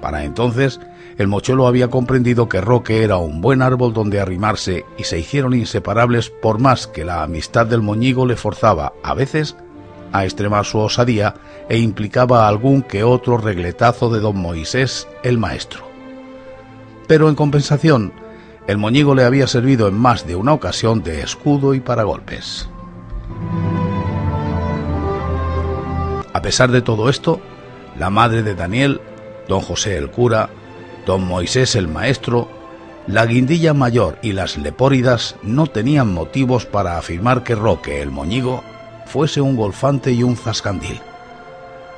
Para 0.00 0.24
entonces, 0.24 0.80
el 1.16 1.28
mochuelo 1.28 1.66
había 1.66 1.88
comprendido 1.88 2.48
que 2.48 2.60
Roque 2.60 3.02
era 3.02 3.16
un 3.18 3.40
buen 3.40 3.62
árbol 3.62 3.92
donde 3.92 4.20
arrimarse 4.20 4.84
y 4.98 5.04
se 5.04 5.18
hicieron 5.18 5.54
inseparables 5.54 6.30
por 6.30 6.58
más 6.58 6.86
que 6.86 7.04
la 7.04 7.22
amistad 7.22 7.66
del 7.66 7.82
moñigo 7.82 8.26
le 8.26 8.36
forzaba, 8.36 8.92
a 9.02 9.14
veces, 9.14 9.56
a 10.12 10.24
extremar 10.24 10.64
su 10.64 10.78
osadía 10.78 11.34
e 11.68 11.78
implicaba 11.78 12.46
algún 12.46 12.82
que 12.82 13.02
otro 13.04 13.38
regletazo 13.38 14.10
de 14.10 14.20
don 14.20 14.36
Moisés, 14.36 15.08
el 15.22 15.38
maestro. 15.38 15.84
Pero 17.06 17.28
en 17.28 17.34
compensación, 17.34 18.12
el 18.66 18.78
moñigo 18.78 19.14
le 19.14 19.24
había 19.24 19.46
servido 19.46 19.88
en 19.88 19.94
más 19.94 20.26
de 20.26 20.36
una 20.36 20.52
ocasión 20.52 21.02
de 21.02 21.22
escudo 21.22 21.74
y 21.74 21.80
paragolpes. 21.80 22.68
A 23.28 23.93
pesar 26.44 26.70
de 26.70 26.82
todo 26.82 27.08
esto, 27.08 27.40
la 27.98 28.10
madre 28.10 28.42
de 28.42 28.54
Daniel, 28.54 29.00
don 29.48 29.62
José 29.62 29.96
el 29.96 30.10
cura, 30.10 30.50
don 31.06 31.26
Moisés 31.26 31.74
el 31.74 31.88
maestro, 31.88 32.50
la 33.06 33.24
guindilla 33.24 33.72
mayor 33.72 34.18
y 34.20 34.34
las 34.34 34.58
lepóridas 34.58 35.36
no 35.42 35.66
tenían 35.68 36.12
motivos 36.12 36.66
para 36.66 36.98
afirmar 36.98 37.44
que 37.44 37.54
Roque 37.54 38.02
el 38.02 38.10
moñigo 38.10 38.62
fuese 39.06 39.40
un 39.40 39.56
golfante 39.56 40.12
y 40.12 40.22
un 40.22 40.36
zascandil. 40.36 41.00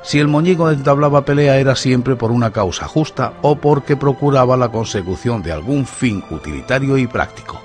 Si 0.01 0.17
el 0.17 0.29
moñigo 0.29 0.71
entablaba 0.71 1.25
pelea 1.25 1.57
era 1.57 1.75
siempre 1.75 2.15
por 2.15 2.31
una 2.31 2.51
causa 2.51 2.87
justa 2.87 3.33
o 3.41 3.57
porque 3.57 3.97
procuraba 3.97 4.55
la 4.55 4.69
consecución 4.69 5.43
de 5.43 5.51
algún 5.51 5.85
fin 5.85 6.23
utilitario 6.29 6.97
y 6.97 7.05
práctico. 7.05 7.61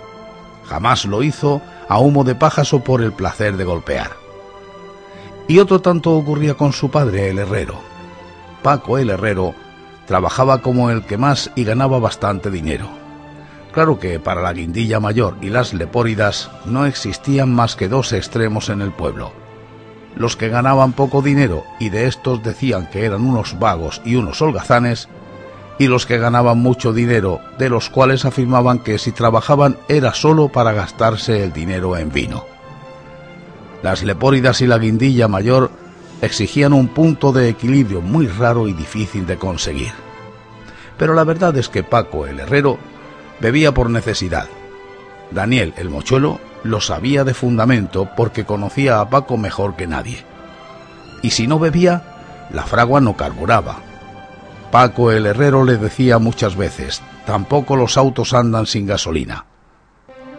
Jamás 0.65 1.05
lo 1.05 1.23
hizo 1.23 1.63
a 1.89 2.01
humo 2.01 2.25
de 2.25 2.35
pajas 2.35 2.75
o 2.75 2.83
por 2.83 3.03
el 3.03 3.13
placer 3.13 3.57
de 3.57 3.63
golpear. 3.63 4.22
Y 5.49 5.59
otro 5.59 5.81
tanto 5.81 6.13
ocurría 6.13 6.55
con 6.55 6.73
su 6.73 6.91
padre, 6.91 7.31
el 7.31 7.39
herrero. 7.39 7.75
Paco, 8.63 8.99
el 8.99 9.11
herrero, 9.11 9.55
trabajaba 10.07 10.63
como 10.63 10.91
el 10.91 11.05
que 11.05 11.19
más 11.19 11.51
y 11.55 11.65
ganaba 11.65 11.99
bastante 11.99 12.51
dinero. 12.51 12.87
Claro 13.73 13.99
que 13.99 14.21
para 14.21 14.43
la 14.43 14.53
guindilla 14.53 15.01
mayor 15.01 15.37
y 15.41 15.49
las 15.49 15.73
lepóridas 15.73 16.51
no 16.67 16.85
existían 16.85 17.55
más 17.55 17.75
que 17.75 17.89
dos 17.89 18.13
extremos 18.13 18.69
en 18.69 18.83
el 18.83 18.93
pueblo. 18.93 19.33
Los 20.15 20.37
que 20.37 20.51
ganaban 20.51 20.93
poco 20.93 21.23
dinero 21.23 21.65
y 21.81 21.89
de 21.89 22.07
estos 22.07 22.43
decían 22.43 22.89
que 22.91 23.07
eran 23.07 23.23
unos 23.23 23.59
vagos 23.59 24.03
y 24.05 24.17
unos 24.17 24.43
holgazanes, 24.43 25.09
y 25.79 25.87
los 25.87 26.05
que 26.05 26.19
ganaban 26.19 26.59
mucho 26.59 26.93
dinero, 26.93 27.41
de 27.59 27.71
los 27.71 27.89
cuales 27.89 28.27
afirmaban 28.27 28.79
que 28.79 28.99
si 28.99 29.11
trabajaban 29.11 29.79
era 29.89 30.13
solo 30.13 30.49
para 30.49 30.73
gastarse 30.73 31.43
el 31.43 31.55
dinero 31.55 31.97
en 31.97 32.13
vino. 32.13 32.52
Las 33.83 34.03
lepóridas 34.05 34.61
y 34.61 34.67
la 34.67 34.79
guindilla 34.79 35.29
mayor 35.29 35.71
exigían 36.21 36.73
un 36.73 36.89
punto 36.89 37.33
de 37.33 37.49
equilibrio 37.49 38.01
muy 38.01 38.29
raro 38.29 38.69
y 38.69 38.73
difícil 38.73 39.27
de 39.27 39.37
conseguir. 39.37 39.93
Pero 40.97 41.15
la 41.15 41.25
verdad 41.25 41.57
es 41.57 41.69
que 41.69 41.83
Paco 41.83 42.27
el 42.27 42.39
herrero 42.39 42.79
bebía 43.41 43.75
por 43.75 43.91
necesidad. 43.91 44.49
Daniel 45.33 45.75
el 45.77 45.91
mochuelo 45.91 46.39
lo 46.63 46.81
sabía 46.81 47.25
de 47.25 47.35
fundamento 47.35 48.09
porque 48.17 48.45
conocía 48.45 49.01
a 49.01 49.11
Paco 49.11 49.37
mejor 49.37 49.75
que 49.75 49.89
nadie. 49.89 50.25
Y 51.23 51.31
si 51.31 51.49
no 51.49 51.59
bebía, 51.59 52.03
la 52.53 52.63
fragua 52.63 53.01
no 53.01 53.17
carburaba. 53.17 53.79
Paco 54.71 55.11
el 55.11 55.27
herrero 55.27 55.65
le 55.65 55.77
decía 55.77 56.19
muchas 56.19 56.57
veces, 56.57 57.03
tampoco 57.27 57.77
los 57.77 57.97
autos 57.97 58.33
andan 58.33 58.67
sin 58.67 58.87
gasolina. 58.87 59.45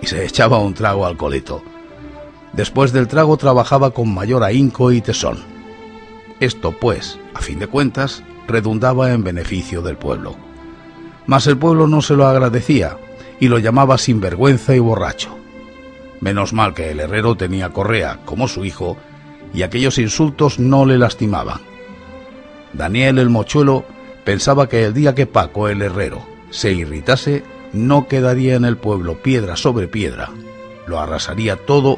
Y 0.02 0.08
se 0.08 0.26
echaba 0.26 0.60
un 0.60 0.74
trago 0.74 1.06
al 1.06 1.18
coleto. 1.18 1.62
Después 2.54 2.94
del 2.94 3.08
trago 3.08 3.36
trabajaba 3.38 3.92
con 3.92 4.14
mayor 4.14 4.44
ahínco 4.44 4.92
y 4.92 5.02
tesón. 5.02 5.40
Esto, 6.40 6.72
pues, 6.72 7.20
a 7.34 7.42
fin 7.42 7.60
de 7.60 7.68
cuentas, 7.68 8.24
redundaba 8.48 9.12
en 9.12 9.24
beneficio 9.24 9.82
del 9.82 9.98
pueblo. 9.98 10.36
Mas 11.26 11.48
el 11.48 11.58
pueblo 11.58 11.88
no 11.88 12.02
se 12.02 12.16
lo 12.16 12.28
agradecía 12.28 12.98
y 13.40 13.48
lo 13.48 13.58
llamaba 13.58 13.98
sinvergüenza 13.98 14.76
y 14.76 14.80
borracho. 14.80 15.36
Menos 16.22 16.54
mal 16.54 16.74
que 16.74 16.92
el 16.92 17.00
herrero 17.00 17.36
tenía 17.36 17.70
correa, 17.70 18.20
como 18.24 18.48
su 18.48 18.66
hijo, 18.66 18.98
y 19.54 19.64
aquellos 19.64 19.98
insultos 19.98 20.60
no 20.60 20.86
le 20.86 20.98
lastimaban. 20.98 21.60
Daniel 22.74 23.20
el 23.20 23.30
mochuelo 23.30 23.84
pensaba 24.24 24.70
que 24.70 24.86
el 24.86 24.94
día 24.94 25.16
que 25.16 25.26
Paco 25.26 25.68
el 25.70 25.82
herrero 25.82 26.26
se 26.50 26.72
irritase, 26.72 27.44
no 27.72 28.08
quedaría 28.08 28.56
en 28.56 28.66
el 28.66 28.78
pueblo 28.78 29.22
piedra 29.22 29.56
sobre 29.56 29.88
piedra, 29.88 30.30
lo 30.86 31.00
arrasaría 31.00 31.56
todo 31.56 31.98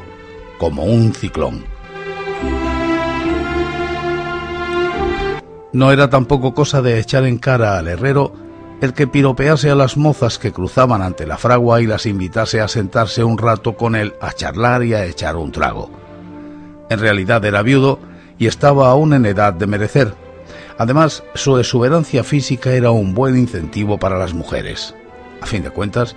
como 0.58 0.84
un 0.84 1.12
ciclón. 1.12 1.64
No 5.72 5.92
era 5.92 6.08
tampoco 6.08 6.54
cosa 6.54 6.80
de 6.80 6.98
echar 6.98 7.24
en 7.24 7.38
cara 7.38 7.78
al 7.78 7.88
herrero 7.88 8.32
el 8.80 8.92
que 8.92 9.06
piropease 9.06 9.70
a 9.70 9.74
las 9.74 9.96
mozas 9.96 10.38
que 10.38 10.52
cruzaban 10.52 11.02
ante 11.02 11.26
la 11.26 11.38
fragua 11.38 11.80
y 11.80 11.86
las 11.86 12.06
invitase 12.06 12.60
a 12.60 12.68
sentarse 12.68 13.24
un 13.24 13.38
rato 13.38 13.76
con 13.76 13.96
él 13.96 14.14
a 14.20 14.32
charlar 14.32 14.84
y 14.84 14.94
a 14.94 15.04
echar 15.04 15.36
un 15.36 15.52
trago. 15.52 15.90
En 16.90 16.98
realidad 16.98 17.44
era 17.44 17.62
viudo 17.62 17.98
y 18.38 18.46
estaba 18.46 18.90
aún 18.90 19.14
en 19.14 19.26
edad 19.26 19.54
de 19.54 19.66
merecer. 19.66 20.14
Además, 20.78 21.24
su 21.34 21.58
exuberancia 21.58 22.22
física 22.22 22.72
era 22.72 22.90
un 22.90 23.14
buen 23.14 23.36
incentivo 23.36 23.98
para 23.98 24.18
las 24.18 24.34
mujeres. 24.34 24.94
A 25.40 25.46
fin 25.46 25.62
de 25.62 25.70
cuentas, 25.70 26.14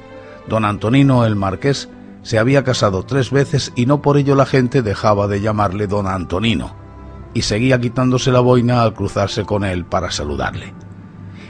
don 0.48 0.66
Antonino 0.66 1.26
el 1.26 1.36
Marqués 1.36 1.88
se 2.24 2.38
había 2.40 2.64
casado 2.64 3.04
tres 3.04 3.32
veces 3.32 3.72
y 3.76 3.86
no 3.86 4.02
por 4.02 4.18
ello 4.18 4.36
la 4.36 4.46
gente 4.46 4.82
dejaba 4.82 5.28
de 5.28 5.42
llamarle 5.42 5.88
don 5.88 6.08
Antonino, 6.08 6.76
y 7.34 7.44
seguía 7.44 7.80
quitándose 7.80 8.32
la 8.32 8.40
boina 8.40 8.82
al 8.82 8.94
cruzarse 8.94 9.46
con 9.46 9.64
él 9.64 9.86
para 9.86 10.12
saludarle. 10.12 10.74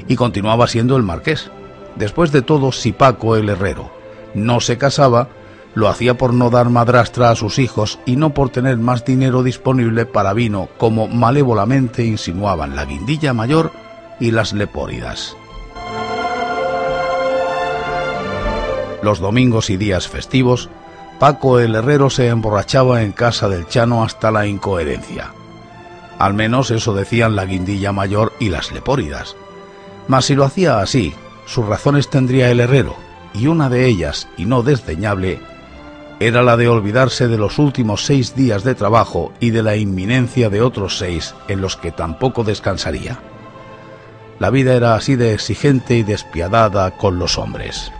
Y 0.07 0.15
continuaba 0.15 0.67
siendo 0.67 0.97
el 0.97 1.03
marqués. 1.03 1.51
Después 1.95 2.31
de 2.31 2.41
todo, 2.41 2.71
si 2.71 2.91
Paco 2.91 3.35
el 3.35 3.49
herrero 3.49 3.91
no 4.33 4.59
se 4.59 4.77
casaba, 4.77 5.29
lo 5.73 5.87
hacía 5.87 6.17
por 6.17 6.33
no 6.33 6.49
dar 6.49 6.69
madrastra 6.69 7.29
a 7.29 7.35
sus 7.35 7.59
hijos 7.59 7.99
y 8.05 8.15
no 8.15 8.33
por 8.33 8.49
tener 8.49 8.77
más 8.77 9.05
dinero 9.05 9.43
disponible 9.43 10.05
para 10.05 10.33
vino, 10.33 10.69
como 10.77 11.07
malévolamente 11.07 12.05
insinuaban 12.05 12.75
la 12.75 12.85
guindilla 12.85 13.33
mayor 13.33 13.71
y 14.19 14.31
las 14.31 14.53
lepóridas. 14.53 15.35
Los 19.01 19.19
domingos 19.19 19.69
y 19.69 19.77
días 19.77 20.07
festivos, 20.07 20.69
Paco 21.19 21.59
el 21.59 21.75
herrero 21.75 22.09
se 22.09 22.27
emborrachaba 22.27 23.03
en 23.03 23.11
casa 23.11 23.49
del 23.49 23.67
Chano 23.67 24.03
hasta 24.03 24.31
la 24.31 24.47
incoherencia. 24.47 25.33
Al 26.17 26.33
menos 26.33 26.71
eso 26.71 26.93
decían 26.93 27.35
la 27.35 27.45
guindilla 27.45 27.91
mayor 27.91 28.33
y 28.39 28.49
las 28.49 28.71
lepóridas. 28.71 29.35
Mas 30.07 30.25
si 30.25 30.35
lo 30.35 30.45
hacía 30.45 30.79
así, 30.79 31.13
sus 31.45 31.65
razones 31.65 32.09
tendría 32.09 32.49
el 32.51 32.59
herrero, 32.59 32.95
y 33.33 33.47
una 33.47 33.69
de 33.69 33.85
ellas, 33.85 34.27
y 34.37 34.45
no 34.45 34.63
desdeñable, 34.63 35.39
era 36.19 36.43
la 36.43 36.57
de 36.57 36.67
olvidarse 36.67 37.27
de 37.27 37.37
los 37.37 37.59
últimos 37.59 38.05
seis 38.05 38.35
días 38.35 38.63
de 38.63 38.75
trabajo 38.75 39.31
y 39.39 39.51
de 39.51 39.63
la 39.63 39.77
inminencia 39.77 40.49
de 40.49 40.61
otros 40.61 40.97
seis 40.97 41.33
en 41.47 41.61
los 41.61 41.77
que 41.77 41.91
tampoco 41.91 42.43
descansaría. 42.43 43.19
La 44.37 44.49
vida 44.49 44.73
era 44.73 44.95
así 44.95 45.15
de 45.15 45.33
exigente 45.33 45.95
y 45.95 46.03
despiadada 46.03 46.91
con 46.91 47.19
los 47.19 47.37
hombres. 47.37 47.91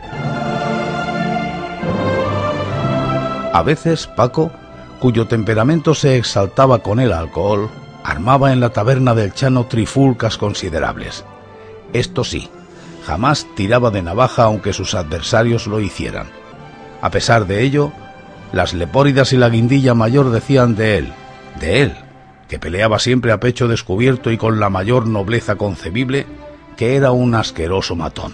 A 3.52 3.64
veces 3.64 4.08
Paco, 4.08 4.52
cuyo 5.00 5.26
temperamento 5.26 5.96
se 5.96 6.18
exaltaba 6.18 6.80
con 6.80 7.00
el 7.00 7.12
alcohol, 7.12 7.70
armaba 8.04 8.54
en 8.54 8.60
la 8.60 8.70
taberna 8.70 9.16
del 9.16 9.34
Chano 9.34 9.66
trifulcas 9.66 10.38
considerables. 10.38 11.26
Esto 11.92 12.24
sí, 12.24 12.50
jamás 13.06 13.48
tiraba 13.56 13.90
de 13.90 14.04
navaja 14.04 14.44
aunque 14.44 14.72
sus 14.72 14.94
adversarios 14.94 15.66
lo 15.66 15.80
hicieran. 15.80 16.28
A 17.02 17.10
pesar 17.10 17.48
de 17.48 17.64
ello, 17.64 17.92
las 18.52 18.76
lepóridas 18.76 19.34
y 19.34 19.38
la 19.38 19.50
guindilla 19.50 19.96
mayor 19.96 20.30
decían 20.30 20.76
de 20.76 21.00
él, 21.00 21.14
de 21.60 21.82
él, 21.82 21.96
que 22.48 22.60
peleaba 22.60 23.00
siempre 23.00 23.32
a 23.32 23.40
pecho 23.40 23.68
descubierto 23.68 24.32
y 24.32 24.38
con 24.38 24.60
la 24.60 24.70
mayor 24.70 25.08
nobleza 25.08 25.56
concebible, 25.56 26.28
que 26.78 26.96
era 26.96 27.12
un 27.12 27.34
asqueroso 27.34 27.96
matón. 27.96 28.34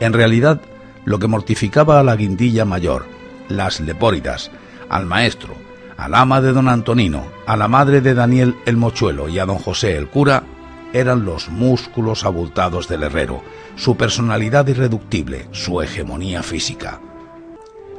En 0.00 0.12
realidad, 0.12 0.60
lo 1.06 1.18
que 1.18 1.26
mortificaba 1.26 2.00
a 2.00 2.04
la 2.04 2.16
guindilla 2.16 2.64
mayor, 2.64 3.17
las 3.48 3.80
lepóridas, 3.80 4.50
al 4.88 5.06
maestro, 5.06 5.54
al 5.96 6.14
ama 6.14 6.40
de 6.40 6.52
don 6.52 6.68
Antonino, 6.68 7.24
a 7.46 7.56
la 7.56 7.68
madre 7.68 8.00
de 8.00 8.14
Daniel 8.14 8.56
el 8.66 8.76
mochuelo 8.76 9.28
y 9.28 9.38
a 9.38 9.46
don 9.46 9.58
José 9.58 9.96
el 9.96 10.08
cura, 10.08 10.44
eran 10.92 11.24
los 11.24 11.48
músculos 11.48 12.24
abultados 12.24 12.88
del 12.88 13.02
herrero, 13.02 13.42
su 13.76 13.96
personalidad 13.96 14.66
irreductible, 14.68 15.48
su 15.52 15.82
hegemonía 15.82 16.42
física. 16.42 17.00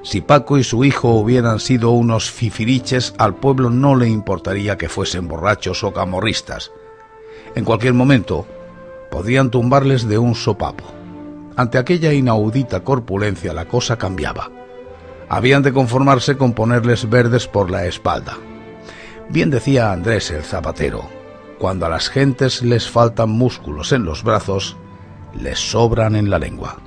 Si 0.01 0.21
Paco 0.21 0.57
y 0.57 0.63
su 0.63 0.85
hijo 0.85 1.09
hubieran 1.15 1.59
sido 1.59 1.91
unos 1.91 2.31
fifiriches, 2.31 3.13
al 3.17 3.35
pueblo 3.35 3.69
no 3.69 3.95
le 3.95 4.07
importaría 4.07 4.77
que 4.77 4.89
fuesen 4.89 5.27
borrachos 5.27 5.83
o 5.83 5.93
camorristas. 5.93 6.71
En 7.53 7.65
cualquier 7.65 7.93
momento, 7.93 8.47
podían 9.11 9.51
tumbarles 9.51 10.07
de 10.07 10.17
un 10.17 10.35
sopapo. 10.35 10.85
Ante 11.57 11.77
aquella 11.77 12.13
inaudita 12.13 12.79
corpulencia 12.79 13.53
la 13.53 13.65
cosa 13.65 13.97
cambiaba. 13.97 14.49
Habían 15.29 15.61
de 15.61 15.71
conformarse 15.71 16.37
con 16.37 16.53
ponerles 16.53 17.07
verdes 17.07 17.47
por 17.47 17.69
la 17.69 17.85
espalda. 17.85 18.37
Bien 19.29 19.51
decía 19.51 19.91
Andrés 19.91 20.31
el 20.31 20.43
zapatero, 20.43 21.07
cuando 21.59 21.85
a 21.85 21.89
las 21.89 22.09
gentes 22.09 22.63
les 22.63 22.89
faltan 22.89 23.29
músculos 23.29 23.91
en 23.91 24.03
los 24.03 24.23
brazos, 24.23 24.75
les 25.39 25.59
sobran 25.59 26.15
en 26.15 26.31
la 26.31 26.39
lengua. 26.39 26.77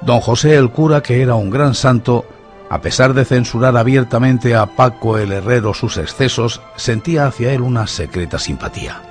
Don 0.00 0.20
José 0.20 0.56
el 0.56 0.70
cura, 0.70 1.02
que 1.02 1.22
era 1.22 1.36
un 1.36 1.50
gran 1.50 1.74
santo, 1.74 2.24
a 2.70 2.80
pesar 2.80 3.14
de 3.14 3.24
censurar 3.24 3.76
abiertamente 3.76 4.56
a 4.56 4.66
Paco 4.66 5.18
el 5.18 5.32
herrero 5.32 5.72
sus 5.72 5.98
excesos, 5.98 6.60
sentía 6.76 7.26
hacia 7.26 7.52
él 7.52 7.60
una 7.60 7.86
secreta 7.86 8.38
simpatía. 8.38 9.02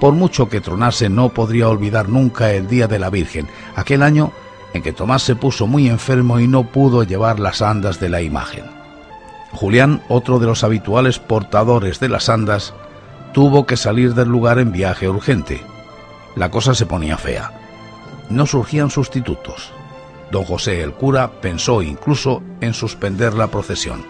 Por 0.00 0.14
mucho 0.14 0.48
que 0.48 0.60
tronase, 0.60 1.08
no 1.08 1.28
podría 1.28 1.68
olvidar 1.68 2.08
nunca 2.08 2.52
el 2.52 2.68
día 2.68 2.88
de 2.88 2.98
la 2.98 3.10
Virgen, 3.10 3.48
aquel 3.76 4.02
año 4.02 4.32
en 4.74 4.82
que 4.82 4.92
Tomás 4.92 5.22
se 5.22 5.36
puso 5.36 5.66
muy 5.66 5.88
enfermo 5.88 6.40
y 6.40 6.48
no 6.48 6.64
pudo 6.64 7.02
llevar 7.02 7.40
las 7.40 7.62
andas 7.62 8.00
de 8.00 8.08
la 8.08 8.20
imagen. 8.22 8.64
Julián, 9.52 10.02
otro 10.08 10.38
de 10.38 10.46
los 10.46 10.62
habituales 10.62 11.18
portadores 11.18 12.00
de 12.00 12.08
las 12.08 12.28
andas, 12.28 12.74
tuvo 13.32 13.66
que 13.66 13.76
salir 13.76 14.14
del 14.14 14.28
lugar 14.28 14.58
en 14.58 14.72
viaje 14.72 15.08
urgente. 15.08 15.62
La 16.36 16.50
cosa 16.50 16.74
se 16.74 16.86
ponía 16.86 17.16
fea. 17.16 17.52
No 18.30 18.46
surgían 18.46 18.90
sustitutos. 18.90 19.72
Don 20.30 20.44
José 20.44 20.82
el 20.82 20.92
cura 20.92 21.30
pensó 21.40 21.80
incluso 21.80 22.42
en 22.60 22.74
suspender 22.74 23.34
la 23.34 23.46
procesión. 23.46 24.04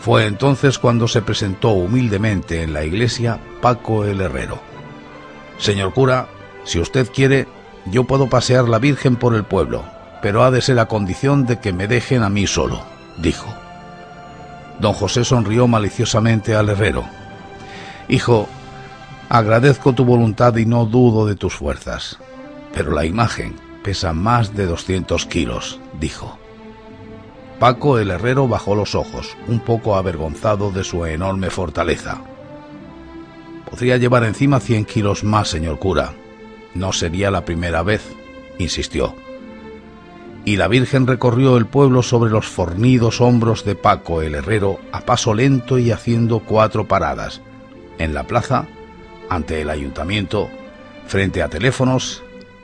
Fue 0.00 0.26
entonces 0.26 0.78
cuando 0.78 1.06
se 1.06 1.22
presentó 1.22 1.70
humildemente 1.70 2.62
en 2.62 2.72
la 2.72 2.84
iglesia 2.84 3.38
Paco 3.60 4.04
el 4.04 4.20
Herrero. 4.20 4.58
Señor 5.58 5.92
cura, 5.92 6.28
si 6.64 6.80
usted 6.80 7.08
quiere, 7.12 7.46
yo 7.86 8.04
puedo 8.04 8.28
pasear 8.28 8.68
la 8.68 8.78
Virgen 8.78 9.16
por 9.16 9.34
el 9.34 9.44
pueblo, 9.44 9.84
pero 10.22 10.42
ha 10.42 10.50
de 10.50 10.60
ser 10.60 10.78
a 10.78 10.86
condición 10.86 11.46
de 11.46 11.58
que 11.58 11.72
me 11.72 11.88
dejen 11.88 12.22
a 12.22 12.30
mí 12.30 12.46
solo, 12.46 12.82
dijo. 13.18 13.46
Don 14.80 14.92
José 14.92 15.24
sonrió 15.24 15.66
maliciosamente 15.66 16.54
al 16.54 16.68
herrero. 16.68 17.04
Hijo, 18.08 18.48
agradezco 19.28 19.92
tu 19.92 20.04
voluntad 20.04 20.56
y 20.56 20.66
no 20.66 20.86
dudo 20.86 21.26
de 21.26 21.36
tus 21.36 21.54
fuerzas, 21.54 22.18
pero 22.72 22.92
la 22.92 23.04
imagen, 23.04 23.56
pesa 23.82 24.12
más 24.12 24.54
de 24.54 24.66
200 24.66 25.26
kilos, 25.26 25.80
dijo. 25.98 26.38
Paco 27.58 27.98
el 27.98 28.10
herrero 28.10 28.48
bajó 28.48 28.74
los 28.74 28.94
ojos, 28.94 29.36
un 29.46 29.60
poco 29.60 29.96
avergonzado 29.96 30.70
de 30.70 30.82
su 30.82 31.04
enorme 31.04 31.50
fortaleza. 31.50 32.22
Podría 33.68 33.98
llevar 33.98 34.24
encima 34.24 34.60
100 34.60 34.86
kilos 34.86 35.24
más, 35.24 35.48
señor 35.48 35.78
cura. 35.78 36.14
No 36.74 36.92
sería 36.92 37.30
la 37.30 37.44
primera 37.44 37.82
vez, 37.82 38.02
insistió. 38.58 39.14
Y 40.44 40.56
la 40.56 40.68
Virgen 40.68 41.06
recorrió 41.06 41.56
el 41.56 41.66
pueblo 41.66 42.02
sobre 42.02 42.30
los 42.30 42.46
fornidos 42.46 43.20
hombros 43.20 43.64
de 43.64 43.74
Paco 43.74 44.22
el 44.22 44.34
herrero 44.34 44.78
a 44.92 45.00
paso 45.00 45.34
lento 45.34 45.78
y 45.78 45.90
haciendo 45.90 46.40
cuatro 46.40 46.88
paradas. 46.88 47.42
En 47.98 48.14
la 48.14 48.24
plaza, 48.24 48.66
ante 49.28 49.60
el 49.60 49.68
ayuntamiento, 49.68 50.48
frente 51.06 51.42
a 51.42 51.48
teléfonos 51.48 52.22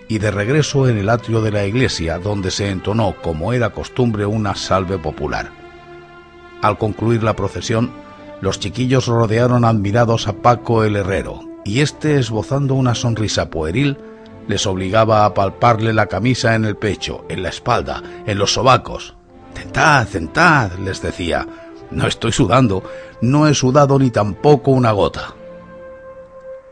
y 0.09 0.19
de 0.19 0.31
regreso 0.31 0.89
en 0.89 0.99
el 0.99 1.09
atrio 1.11 1.43
de 1.43 1.51
la 1.51 1.67
iglesia, 1.67 2.19
donde 2.19 2.51
se 2.51 2.71
entonó, 2.71 3.17
como 3.21 3.53
era 3.53 3.71
costumbre, 3.71 4.25
una 4.25 4.55
salve 4.55 4.99
popular. 4.99 5.51
Al 6.63 6.79
concluir 6.79 7.23
la 7.23 7.37
procesión, 7.37 7.93
los 8.41 8.61
chiquillos 8.61 9.07
rodearon 9.07 9.65
admirados 9.65 10.29
a 10.29 10.35
Paco 10.35 10.85
el 10.85 10.97
herrero, 10.97 11.41
y 11.67 11.81
éste, 11.81 12.17
esbozando 12.17 12.75
una 12.75 12.95
sonrisa 12.95 13.51
pueril, 13.51 13.99
les 14.47 14.69
obligaba 14.69 15.25
a 15.25 15.35
palparle 15.35 15.93
la 15.93 16.07
camisa 16.07 16.55
en 16.55 16.65
el 16.65 16.77
pecho, 16.77 17.25
en 17.29 17.43
la 17.43 17.49
espalda, 17.49 18.03
en 18.25 18.39
los 18.39 18.55
sobacos. 18.55 19.17
Tentad, 19.53 20.07
tentad, 20.07 20.73
les 20.79 21.03
decía. 21.03 21.45
No 21.91 22.07
estoy 22.07 22.31
sudando, 22.31 22.85
no 23.21 23.49
he 23.49 23.55
sudado 23.55 23.99
ni 23.99 24.11
tampoco 24.11 24.71
una 24.71 24.93
gota. 24.93 25.35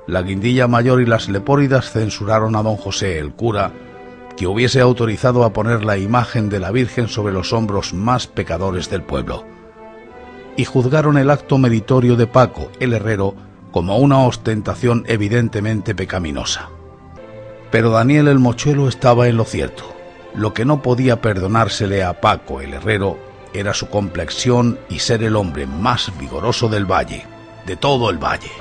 La 0.07 0.23
guindilla 0.23 0.69
mayor 0.69 1.01
y 1.01 1.07
las 1.07 1.29
lepóridas 1.29 1.91
censuraron 1.91 2.55
a 2.55 2.63
don 2.63 2.77
José 2.77 3.19
el 3.19 3.33
cura, 3.33 3.73
que 4.37 4.47
hubiese 4.47 4.81
autorizado 4.81 5.43
a 5.43 5.53
poner 5.53 5.85
la 5.85 5.97
imagen 5.97 6.49
de 6.49 6.61
la 6.61 6.71
Virgen 6.71 7.09
sobre 7.09 7.33
los 7.33 7.53
hombros 7.53 7.95
más 7.95 8.29
pecadores 8.29 8.91
del 8.91 9.03
pueblo. 9.03 9.45
Y 10.57 10.65
juzgaron 10.65 11.19
el 11.19 11.31
acto 11.31 11.59
meritorio 11.59 12.15
de 12.15 12.29
Paco, 12.29 12.71
el 12.79 12.93
herrero, 12.93 13.35
como 13.75 13.99
una 13.99 14.21
ostentación 14.21 15.03
evidentemente 15.09 15.97
pecaminosa. 15.97 16.69
Pero 17.73 17.91
Daniel 17.91 18.29
el 18.29 18.39
mochuelo 18.39 18.87
estaba 18.87 19.27
en 19.27 19.37
lo 19.37 19.45
cierto. 19.45 19.83
Lo 20.33 20.55
que 20.55 20.65
no 20.65 20.81
podía 20.81 21.21
perdonársele 21.21 22.05
a 22.05 22.21
Paco 22.21 22.61
el 22.61 22.75
herrero 22.75 23.19
era 23.53 23.75
su 23.75 23.89
complexión 23.89 24.79
y 24.89 25.01
ser 25.01 25.25
el 25.25 25.35
hombre 25.35 25.67
más 25.67 26.17
vigoroso 26.21 26.69
del 26.69 26.89
valle, 26.89 27.27
de 27.67 27.75
todo 27.75 28.11
el 28.11 28.19
valle. 28.19 28.53